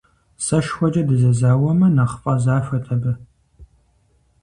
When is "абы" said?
2.93-3.11